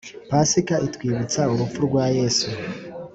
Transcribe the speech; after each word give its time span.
pasika 0.29 0.75
itwibutsa 0.87 1.41
urupfu 1.53 1.79
rwa 1.87 2.05
yesu 2.17 2.47